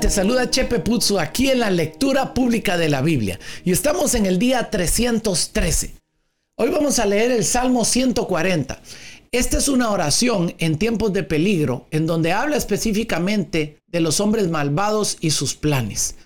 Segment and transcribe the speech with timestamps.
[0.00, 4.26] Te saluda Chepe Puzzo aquí en la lectura pública de la Biblia y estamos en
[4.26, 5.94] el día 313.
[6.56, 8.80] Hoy vamos a leer el Salmo 140.
[9.32, 14.48] Esta es una oración en tiempos de peligro en donde habla específicamente de los hombres
[14.48, 16.16] malvados y sus planes.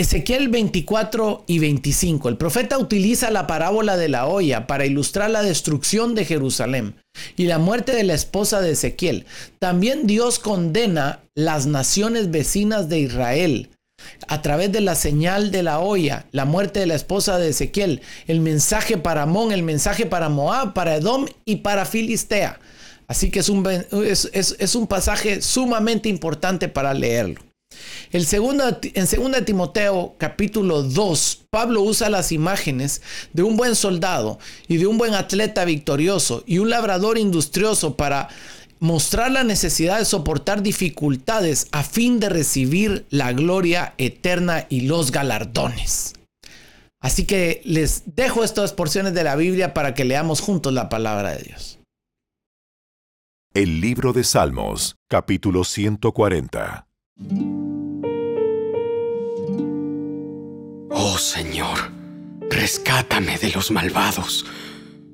[0.00, 2.30] Ezequiel 24 y 25.
[2.30, 6.94] El profeta utiliza la parábola de la olla para ilustrar la destrucción de Jerusalén
[7.36, 9.26] y la muerte de la esposa de Ezequiel.
[9.58, 13.68] También Dios condena las naciones vecinas de Israel
[14.26, 18.00] a través de la señal de la olla, la muerte de la esposa de Ezequiel,
[18.26, 22.58] el mensaje para Amón, el mensaje para Moab, para Edom y para Filistea.
[23.06, 27.49] Así que es un, es, un pasaje sumamente importante para leerlo.
[28.10, 34.38] El segundo, en 2 Timoteo capítulo 2, Pablo usa las imágenes de un buen soldado
[34.66, 38.28] y de un buen atleta victorioso y un labrador industrioso para
[38.80, 45.12] mostrar la necesidad de soportar dificultades a fin de recibir la gloria eterna y los
[45.12, 46.14] galardones.
[47.00, 51.32] Así que les dejo estas porciones de la Biblia para que leamos juntos la palabra
[51.32, 51.78] de Dios.
[53.54, 56.86] El libro de Salmos, capítulo 140.
[60.90, 61.92] Oh Señor,
[62.50, 64.44] rescátame de los malvados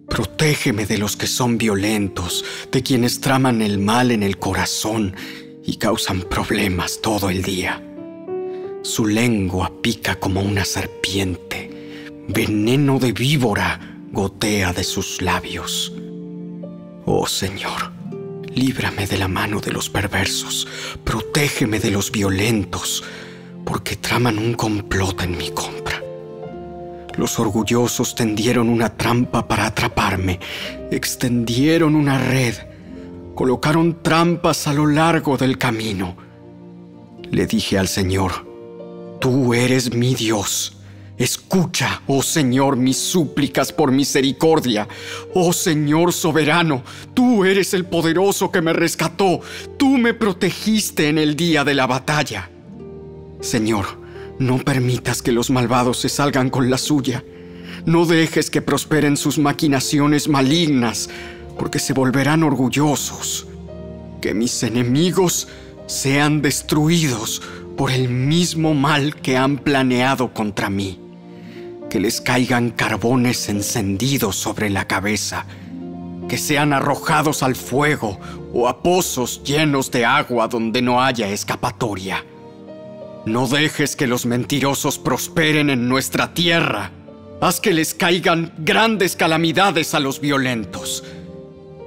[0.09, 5.17] Protégeme de los que son violentos, de quienes traman el mal en el corazón
[5.65, 7.83] y causan problemas todo el día.
[8.83, 13.81] Su lengua pica como una serpiente, veneno de víbora
[14.13, 15.93] gotea de sus labios.
[17.05, 17.93] Oh Señor,
[18.55, 20.69] líbrame de la mano de los perversos,
[21.03, 23.03] protégeme de los violentos,
[23.67, 26.01] porque traman un complot en mi contra.
[27.19, 30.39] Los orgullosos tendieron una trampa para atraparme,
[30.91, 32.55] extendieron una red,
[33.35, 36.17] colocaron trampas a lo largo del camino.
[37.31, 38.47] Le dije al Señor,
[39.21, 40.77] Tú eres mi Dios.
[41.19, 44.87] Escucha, oh Señor, mis súplicas por misericordia.
[45.35, 46.83] Oh Señor soberano,
[47.15, 49.41] tú eres el poderoso que me rescató.
[49.79, 52.51] Tú me protegiste en el día de la batalla.
[53.41, 53.87] Señor,
[54.39, 57.25] no permitas que los malvados se salgan con la suya.
[57.85, 61.09] No dejes que prosperen sus maquinaciones malignas,
[61.59, 63.47] porque se volverán orgullosos.
[64.21, 65.49] Que mis enemigos
[65.87, 67.43] sean destruidos
[67.77, 71.01] por el mismo mal que han planeado contra mí.
[71.89, 75.47] Que les caigan carbones encendidos sobre la cabeza.
[76.29, 78.19] Que sean arrojados al fuego
[78.53, 82.25] o a pozos llenos de agua donde no haya escapatoria
[83.27, 86.93] no dejes que los mentirosos prosperen en nuestra tierra.
[87.41, 91.03] Haz que les caigan grandes calamidades a los violentos.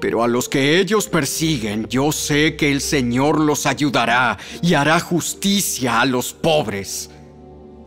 [0.01, 4.99] Pero a los que ellos persiguen, yo sé que el Señor los ayudará y hará
[4.99, 7.09] justicia a los pobres.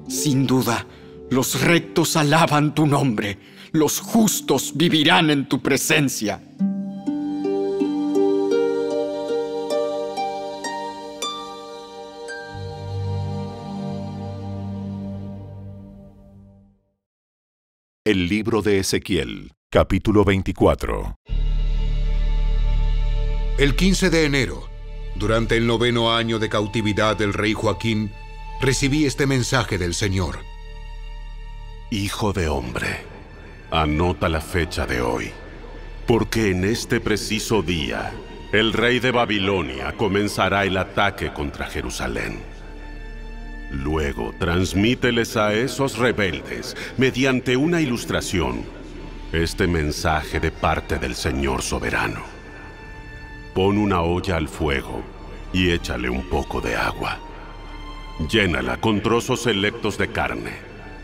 [0.08, 0.86] Sin duda,
[1.30, 3.38] los rectos alaban tu nombre,
[3.72, 6.40] los justos vivirán en tu presencia.
[18.12, 21.16] El libro de Ezequiel, capítulo 24.
[23.56, 24.68] El 15 de enero,
[25.14, 28.12] durante el noveno año de cautividad del rey Joaquín,
[28.60, 30.40] recibí este mensaje del Señor.
[31.90, 32.98] Hijo de hombre,
[33.70, 35.30] anota la fecha de hoy,
[36.06, 38.12] porque en este preciso día,
[38.52, 42.51] el rey de Babilonia comenzará el ataque contra Jerusalén.
[43.72, 48.64] Luego, transmíteles a esos rebeldes, mediante una ilustración,
[49.32, 52.20] este mensaje de parte del Señor soberano.
[53.54, 55.02] Pon una olla al fuego
[55.54, 57.18] y échale un poco de agua.
[58.30, 60.52] Llénala con trozos selectos de carne,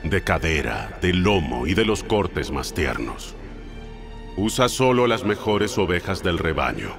[0.04, 3.34] de cadera, de lomo y de los cortes más tiernos.
[4.36, 6.90] Usa solo las mejores ovejas del rebaño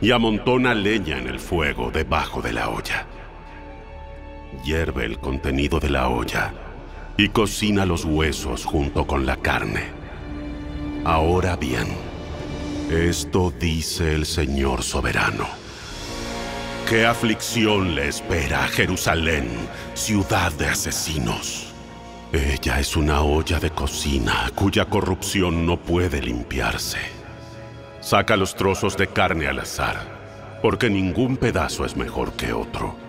[0.00, 3.06] y amontona leña en el fuego debajo de la olla.
[4.64, 6.52] Hierve el contenido de la olla
[7.16, 9.84] y cocina los huesos junto con la carne.
[11.04, 11.86] Ahora bien,
[12.90, 15.46] esto dice el Señor soberano.
[16.88, 19.48] ¿Qué aflicción le espera a Jerusalén,
[19.94, 21.72] ciudad de asesinos?
[22.32, 26.98] Ella es una olla de cocina cuya corrupción no puede limpiarse.
[28.00, 32.99] Saca los trozos de carne al azar, porque ningún pedazo es mejor que otro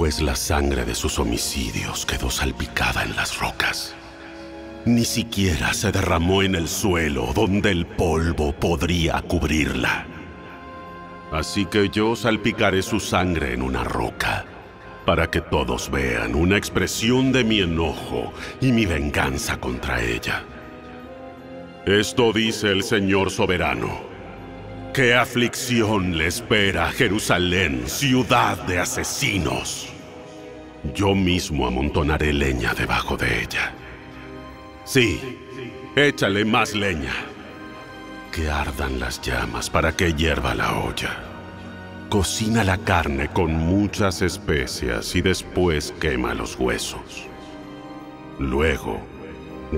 [0.00, 3.94] pues la sangre de sus homicidios quedó salpicada en las rocas.
[4.86, 10.06] Ni siquiera se derramó en el suelo donde el polvo podría cubrirla.
[11.30, 14.46] Así que yo salpicaré su sangre en una roca,
[15.04, 18.32] para que todos vean una expresión de mi enojo
[18.62, 20.44] y mi venganza contra ella.
[21.84, 24.00] Esto dice el Señor soberano.
[24.94, 29.89] ¿Qué aflicción le espera a Jerusalén, ciudad de asesinos?
[30.94, 33.72] Yo mismo amontonaré leña debajo de ella.
[34.84, 35.20] Sí,
[35.94, 37.12] échale más leña.
[38.32, 41.16] Que ardan las llamas para que hierva la olla.
[42.08, 47.28] Cocina la carne con muchas especias y después quema los huesos.
[48.38, 49.00] Luego,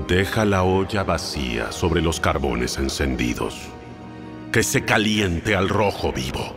[0.07, 3.59] deja la olla vacía sobre los carbones encendidos.
[4.51, 6.55] Que se caliente al rojo vivo.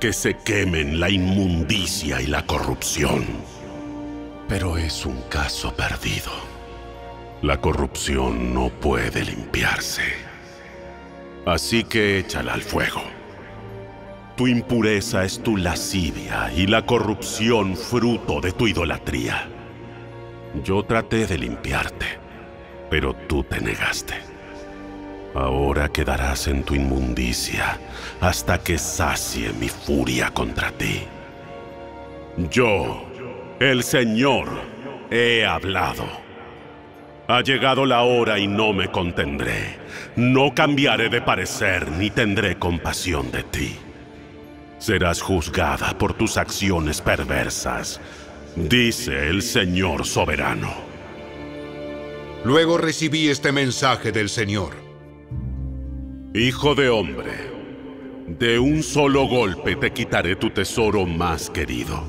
[0.00, 3.24] Que se quemen la inmundicia y la corrupción.
[4.48, 6.30] Pero es un caso perdido.
[7.42, 10.02] La corrupción no puede limpiarse.
[11.44, 13.02] Así que échala al fuego.
[14.36, 19.48] Tu impureza es tu lascivia y la corrupción fruto de tu idolatría.
[20.64, 22.06] Yo traté de limpiarte,
[22.90, 24.14] pero tú te negaste.
[25.34, 27.78] Ahora quedarás en tu inmundicia
[28.20, 31.02] hasta que sacie mi furia contra ti.
[32.50, 33.04] Yo,
[33.70, 34.48] el Señor,
[35.10, 36.06] he hablado.
[37.28, 39.78] Ha llegado la hora y no me contendré.
[40.16, 43.78] No cambiaré de parecer ni tendré compasión de ti
[44.82, 48.00] serás juzgada por tus acciones perversas,
[48.56, 50.74] dice el Señor soberano.
[52.44, 54.72] Luego recibí este mensaje del Señor.
[56.34, 57.52] Hijo de hombre,
[58.26, 62.02] de un solo golpe te quitaré tu tesoro más querido.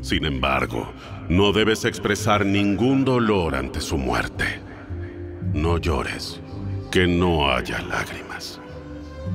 [0.00, 0.92] Sin embargo,
[1.28, 4.60] no debes expresar ningún dolor ante su muerte.
[5.52, 6.40] No llores,
[6.90, 8.60] que no haya lágrimas.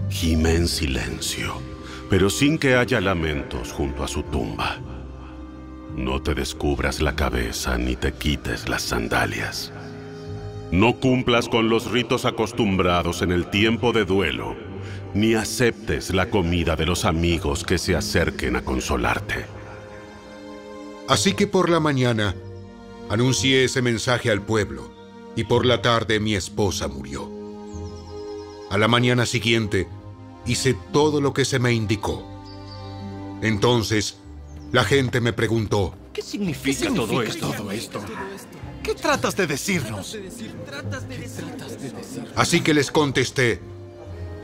[0.10, 1.72] Gime en silencio
[2.12, 4.82] pero sin que haya lamentos junto a su tumba.
[5.96, 9.72] No te descubras la cabeza ni te quites las sandalias.
[10.74, 14.58] No cumplas con los ritos acostumbrados en el tiempo de duelo,
[15.14, 19.46] ni aceptes la comida de los amigos que se acerquen a consolarte.
[21.12, 22.34] Así que por la mañana
[23.10, 24.94] anuncié ese mensaje al pueblo,
[25.36, 27.30] y por la tarde mi esposa murió.
[28.70, 29.90] A la mañana siguiente,
[30.46, 32.26] hice todo lo que se me indicó.
[33.42, 34.20] Entonces,
[34.72, 37.54] la gente me preguntó, ¿Qué significa, todo, esto?
[38.82, 40.18] ¿Qué tratas de decirnos?
[42.38, 43.60] Así que les contesté,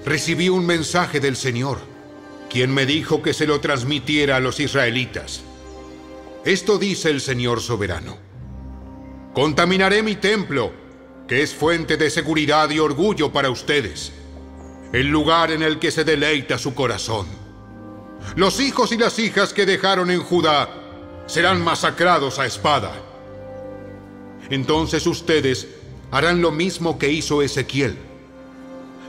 [0.04, 1.80] recibí un mensaje del Señor,
[2.50, 5.44] quien me dijo que se lo transmitiera a los israelitas.
[6.48, 8.16] Esto dice el Señor soberano.
[9.34, 10.72] Contaminaré mi templo,
[11.28, 14.14] que es fuente de seguridad y orgullo para ustedes
[14.94, 17.28] el lugar en el que se deleita su corazón.
[18.38, 20.70] Los hijos y las hijas que dejaron en Judá
[21.26, 22.94] serán masacrados a espada.
[24.50, 25.68] Entonces ustedes
[26.12, 27.98] harán lo mismo que hizo Ezequiel.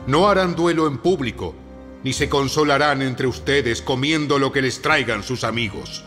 [0.09, 1.55] No harán duelo en público,
[2.03, 6.03] ni se consolarán entre ustedes comiendo lo que les traigan sus amigos.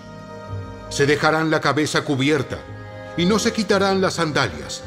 [0.91, 2.59] Se dejarán la cabeza cubierta
[3.17, 4.83] y no se quitarán las sandalias.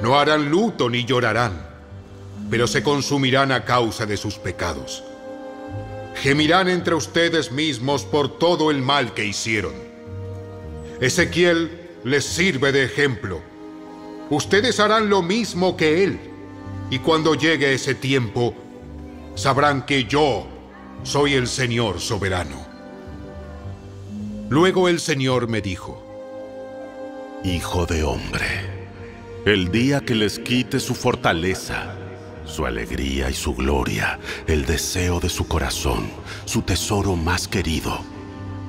[0.00, 1.74] No harán luto ni llorarán
[2.50, 5.02] pero se consumirán a causa de sus pecados.
[6.16, 9.72] Gemirán entre ustedes mismos por todo el mal que hicieron.
[11.00, 13.40] Ezequiel les sirve de ejemplo.
[14.30, 16.20] Ustedes harán lo mismo que él,
[16.90, 18.54] y cuando llegue ese tiempo,
[19.34, 20.46] sabrán que yo
[21.02, 22.73] soy el Señor soberano.
[24.50, 26.02] Luego el Señor me dijo,
[27.44, 28.46] Hijo de hombre,
[29.46, 31.96] el día que les quite su fortaleza,
[32.44, 36.08] su alegría y su gloria, el deseo de su corazón,
[36.44, 38.00] su tesoro más querido.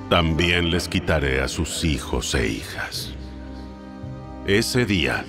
[0.09, 3.13] También les quitaré a sus hijos e hijas.
[4.45, 5.25] Ese día,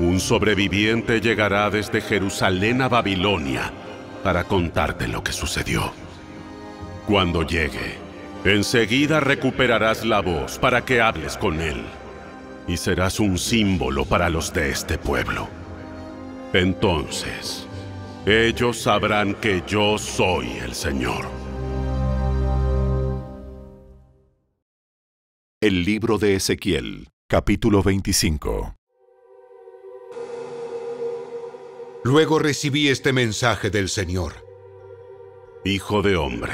[0.00, 3.72] un sobreviviente llegará desde Jerusalén a Babilonia
[4.24, 5.92] para contarte lo que sucedió.
[7.06, 8.07] Cuando llegue,
[8.48, 11.84] enseguida recuperarás la voz para que hables con él
[12.66, 15.48] y serás un símbolo para los de este pueblo.
[16.52, 17.66] Entonces,
[18.26, 21.26] ellos sabrán que yo soy el Señor.
[25.60, 28.76] El libro de Ezequiel, capítulo 25.
[32.04, 34.46] Luego recibí este mensaje del Señor.
[35.64, 36.52] Hijo de hombre,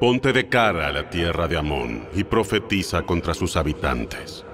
[0.00, 4.44] ponte de cara a la tierra de Amón y profetiza contra sus habitantes.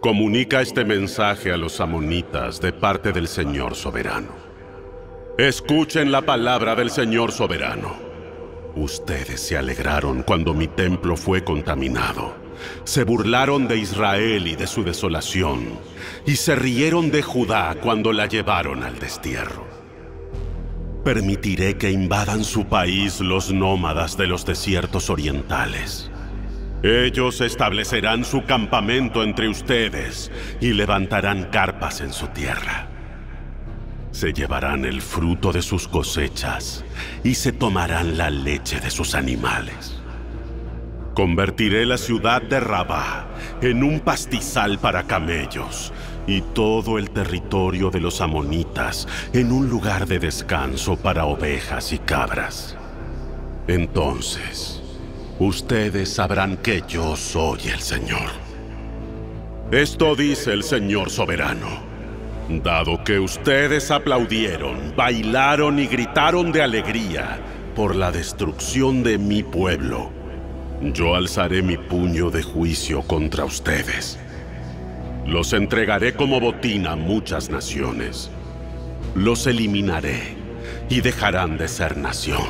[0.00, 4.28] Comunica este mensaje a los amonitas de parte del Señor soberano.
[5.36, 7.96] Escuchen la palabra del Señor soberano.
[8.76, 12.34] Ustedes se alegraron cuando mi templo fue contaminado,
[12.84, 15.70] se burlaron de Israel y de su desolación,
[16.24, 19.65] y se rieron de Judá cuando la llevaron al destierro.
[21.06, 26.10] Permitiré que invadan su país los nómadas de los desiertos orientales.
[26.82, 32.88] Ellos establecerán su campamento entre ustedes y levantarán carpas en su tierra.
[34.10, 36.84] Se llevarán el fruto de sus cosechas
[37.22, 40.02] y se tomarán la leche de sus animales.
[41.14, 43.28] Convertiré la ciudad de Rabá
[43.62, 45.92] en un pastizal para camellos
[46.26, 51.98] y todo el territorio de los amonitas en un lugar de descanso para ovejas y
[51.98, 52.76] cabras.
[53.68, 54.82] Entonces,
[55.38, 58.30] ustedes sabrán que yo soy el Señor.
[59.70, 61.84] Esto dice el Señor soberano.
[62.48, 67.40] Dado que ustedes aplaudieron, bailaron y gritaron de alegría
[67.76, 70.10] por la destrucción de mi pueblo,
[70.80, 74.18] yo alzaré mi puño de juicio contra ustedes.
[75.26, 78.30] Los entregaré como botín a muchas naciones.
[79.16, 80.36] Los eliminaré
[80.88, 82.46] y dejarán de ser nación.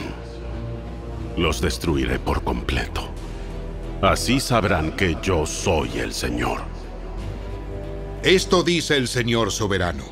[1.39, 3.09] Los destruiré por completo.
[4.03, 6.61] Así sabrán que yo soy el Señor.
[8.23, 10.05] Esto dice el Señor soberano.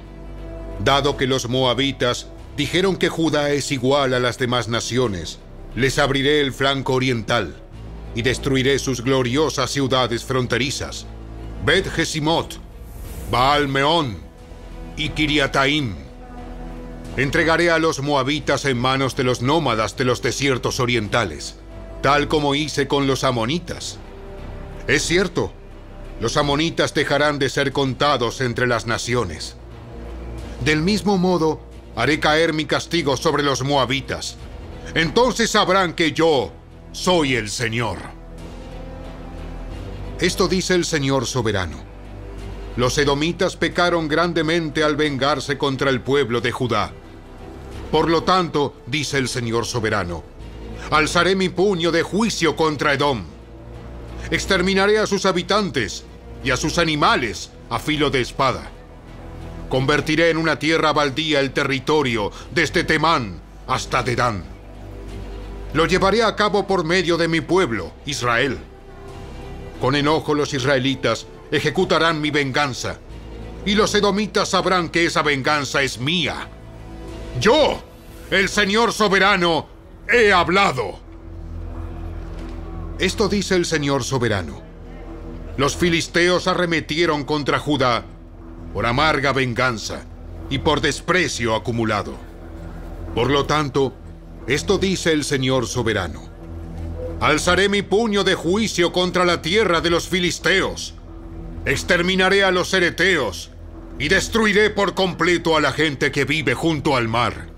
[0.83, 5.39] Dado que los moabitas dijeron que Judá es igual a las demás naciones,
[5.77, 7.57] les abriré el flanco oriental
[8.15, 11.07] y destruiré sus gloriosas ciudades fronterizas,
[11.65, 12.59] Bet Jesimot,
[13.31, 14.19] Baal Meón
[14.99, 15.95] y Kiriataim.
[17.17, 21.57] Entregaré a los moabitas en manos de los nómadas de los desiertos orientales,
[22.03, 23.99] tal como hice con los amonitas.
[24.89, 25.55] Es cierto,
[26.21, 29.57] los amonitas dejarán de ser contados entre las naciones.
[30.67, 31.63] Del mismo modo,
[31.97, 34.37] haré caer mi castigo sobre los moabitas.
[34.95, 36.53] Entonces sabrán que yo,
[36.93, 38.24] soy el Señor.
[40.21, 41.79] Esto dice el Señor soberano.
[42.77, 46.93] Los edomitas pecaron grandemente al vengarse contra el pueblo de Judá.
[47.91, 50.25] Por lo tanto, dice el Señor soberano,
[50.91, 53.25] alzaré mi puño de juicio contra Edom.
[54.31, 56.05] Exterminaré a sus habitantes
[56.43, 58.71] y a sus animales a filo de espada.
[59.69, 64.55] Convertiré en una tierra baldía el territorio desde Temán hasta Dedán
[65.75, 68.59] lo llevaré a cabo por medio de mi pueblo, Israel.
[69.81, 72.99] Con enojo los israelitas ejecutarán mi venganza,
[73.67, 76.49] y los edomitas sabrán que esa venganza es mía.
[77.41, 77.83] Yo,
[78.31, 79.67] el Señor soberano,
[80.09, 80.99] he hablado.
[82.99, 84.63] Esto dice el Señor soberano.
[85.57, 88.05] Los filisteos arremetieron contra Judá
[88.73, 90.05] por amarga venganza
[90.51, 92.15] y por desprecio acumulado.
[93.15, 93.95] Por lo tanto,
[94.47, 96.34] esto dice el Señor soberano.
[97.25, 100.93] Alzaré mi puño de juicio contra la tierra de los filisteos.
[101.65, 103.51] Exterminaré a los ereteos
[103.99, 107.49] y destruiré por completo a la gente que vive junto al mar.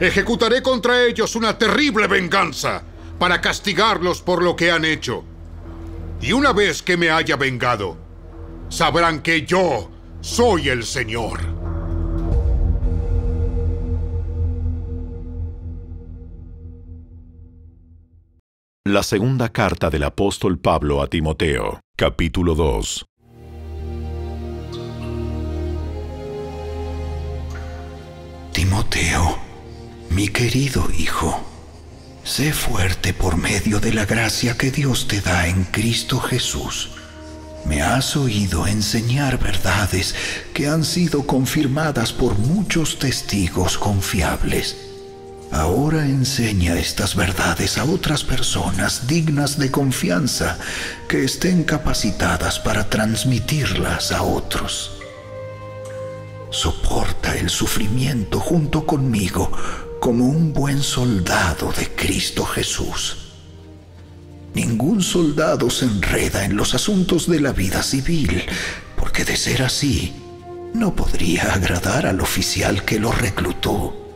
[0.00, 2.84] Ejecutaré contra ellos una terrible venganza
[3.18, 5.24] para castigarlos por lo que han hecho.
[6.22, 7.98] Y una vez que me haya vengado,
[8.70, 9.90] sabrán que yo
[10.22, 11.57] soy el Señor.
[18.90, 23.04] La segunda carta del apóstol Pablo a Timoteo, capítulo 2.
[28.54, 29.38] Timoteo,
[30.08, 31.38] mi querido hijo,
[32.24, 36.92] sé fuerte por medio de la gracia que Dios te da en Cristo Jesús.
[37.66, 40.14] Me has oído enseñar verdades
[40.54, 44.87] que han sido confirmadas por muchos testigos confiables
[45.50, 50.58] Ahora enseña estas verdades a otras personas dignas de confianza
[51.08, 54.92] que estén capacitadas para transmitirlas a otros.
[56.50, 59.50] Soporta el sufrimiento junto conmigo
[60.00, 63.16] como un buen soldado de Cristo Jesús.
[64.54, 68.44] Ningún soldado se enreda en los asuntos de la vida civil,
[68.96, 70.14] porque de ser así,
[70.74, 74.07] no podría agradar al oficial que lo reclutó.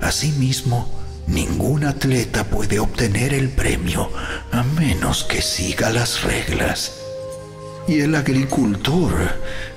[0.00, 0.88] Asimismo,
[1.26, 4.10] ningún atleta puede obtener el premio
[4.52, 6.94] a menos que siga las reglas.
[7.86, 9.12] Y el agricultor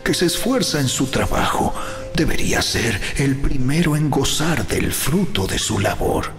[0.03, 1.73] que se esfuerza en su trabajo
[2.15, 6.31] debería ser el primero en gozar del fruto de su labor.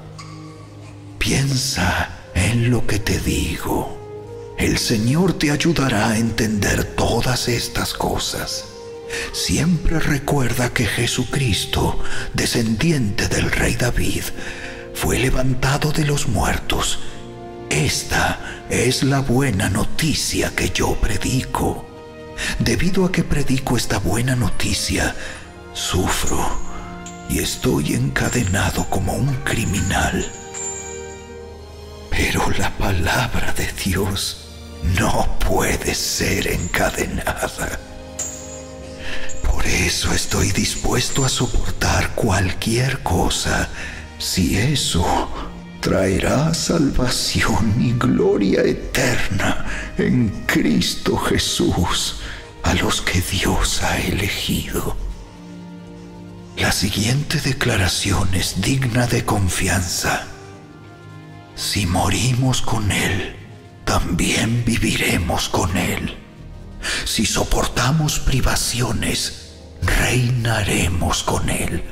[1.19, 3.99] Piensa en lo que te digo.
[4.59, 8.72] El Señor te ayudará a entender todas estas cosas.
[9.33, 12.03] Siempre recuerda que Jesucristo,
[12.35, 14.25] descendiente del rey David,
[14.95, 16.99] fue levantado de los muertos
[17.73, 18.39] esta
[18.69, 21.87] es la buena noticia que yo predico.
[22.59, 25.17] Debido a que predico esta buena noticia,
[25.73, 26.61] sufro
[27.31, 30.31] y estoy encadenado como un criminal.
[32.11, 34.49] Pero la palabra de Dios
[35.01, 37.81] no puede ser encadenada.
[39.73, 43.71] Eso estoy dispuesto a soportar cualquier cosa
[44.19, 45.31] si eso
[45.81, 49.65] traerá salvación y gloria eterna
[49.97, 52.17] en Cristo Jesús
[52.63, 54.95] a los que Dios ha elegido.
[56.59, 60.27] La siguiente declaración es digna de confianza.
[61.55, 63.37] Si morimos con Él,
[63.87, 66.15] también viviremos con Él.
[67.07, 69.42] Si soportamos privaciones,
[69.83, 71.83] reinaremos con Él.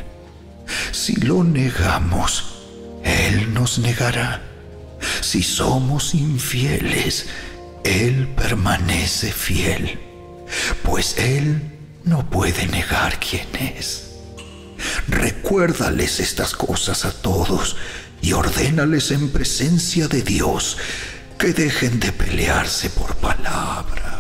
[0.93, 2.45] Si lo negamos,
[3.05, 4.43] Él nos negará.
[5.21, 7.27] Si somos infieles,
[7.85, 9.99] Él permanece fiel,
[10.83, 14.11] pues Él no puede negar quién es.
[15.09, 17.77] Recuérdales estas cosas a todos
[18.23, 20.77] y ordénales en presencia de Dios
[21.39, 24.20] que dejen de pelearse por palabras.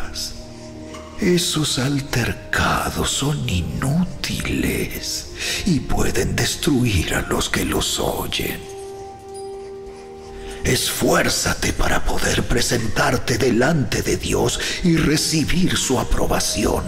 [1.21, 5.27] Esos altercados son inútiles
[5.67, 8.59] y pueden destruir a los que los oyen.
[10.65, 16.85] Esfuérzate para poder presentarte delante de Dios y recibir su aprobación.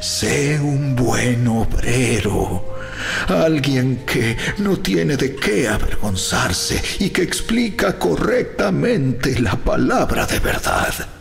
[0.00, 2.78] Sé un buen obrero,
[3.26, 11.19] alguien que no tiene de qué avergonzarse y que explica correctamente la palabra de verdad.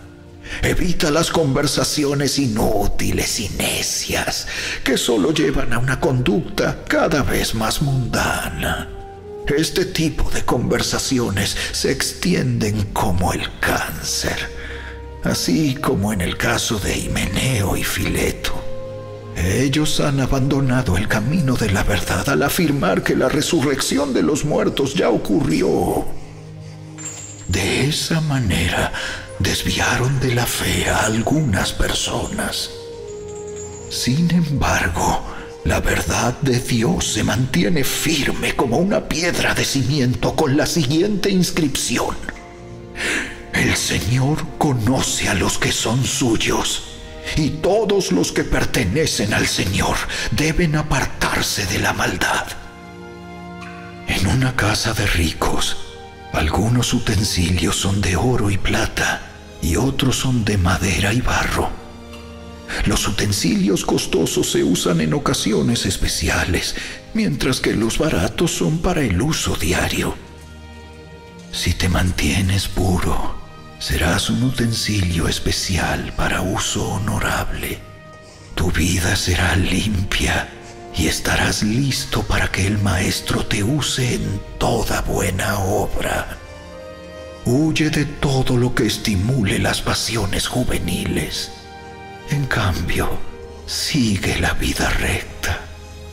[0.62, 4.48] Evita las conversaciones inútiles y necias
[4.84, 8.90] que solo llevan a una conducta cada vez más mundana.
[9.48, 14.38] Este tipo de conversaciones se extienden como el cáncer,
[15.24, 18.54] así como en el caso de Himeneo y Fileto.
[19.38, 24.44] Ellos han abandonado el camino de la verdad al afirmar que la resurrección de los
[24.44, 26.06] muertos ya ocurrió.
[27.48, 28.92] De esa manera
[29.40, 32.70] desviaron de la fe a algunas personas.
[33.90, 35.22] Sin embargo,
[35.64, 41.30] la verdad de Dios se mantiene firme como una piedra de cimiento con la siguiente
[41.30, 42.16] inscripción.
[43.54, 46.84] El Señor conoce a los que son suyos
[47.36, 49.96] y todos los que pertenecen al Señor
[50.32, 52.46] deben apartarse de la maldad.
[54.08, 55.78] En una casa de ricos,
[56.34, 59.29] algunos utensilios son de oro y plata
[59.62, 61.70] y otros son de madera y barro.
[62.86, 66.76] Los utensilios costosos se usan en ocasiones especiales,
[67.14, 70.16] mientras que los baratos son para el uso diario.
[71.52, 73.36] Si te mantienes puro,
[73.80, 77.80] serás un utensilio especial para uso honorable.
[78.56, 80.50] Tu vida será limpia
[80.96, 86.39] y estarás listo para que el Maestro te use en toda buena obra.
[87.52, 91.50] Huye de todo lo que estimule las pasiones juveniles.
[92.30, 93.10] En cambio,
[93.66, 95.60] sigue la vida recta,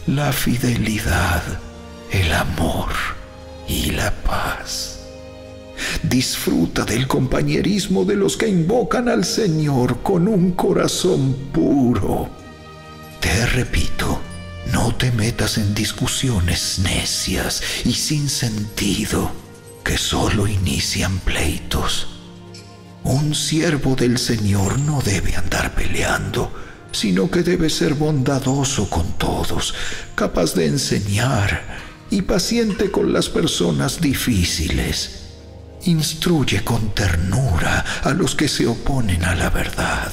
[0.06, 1.42] la fidelidad,
[2.10, 2.88] el amor
[3.68, 5.00] y la paz.
[6.02, 12.30] Disfruta del compañerismo de los que invocan al Señor con un corazón puro.
[13.20, 14.22] Te repito,
[14.72, 19.45] no te metas en discusiones necias y sin sentido
[19.86, 22.08] que solo inician pleitos.
[23.04, 26.52] Un siervo del Señor no debe andar peleando,
[26.90, 29.74] sino que debe ser bondadoso con todos,
[30.16, 31.62] capaz de enseñar
[32.10, 35.22] y paciente con las personas difíciles
[35.84, 40.10] instruye con ternura a los que se oponen a la verdad.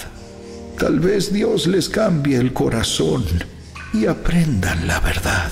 [0.78, 3.24] Tal vez Dios les cambie el corazón
[3.92, 5.52] y aprendan la verdad.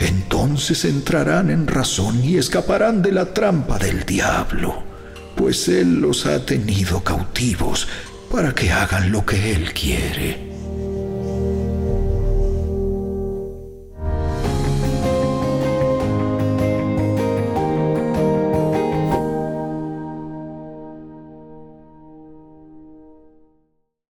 [0.00, 4.82] Entonces entrarán en razón y escaparán de la trampa del diablo,
[5.36, 7.86] pues Él los ha tenido cautivos
[8.32, 10.49] para que hagan lo que Él quiere.